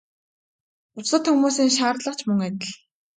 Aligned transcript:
Бусад 0.93 1.23
хүмүүсийн 1.29 1.71
шаардлага 1.77 2.17
ч 2.19 2.21
мөн 2.27 2.39
адил. 2.47 2.71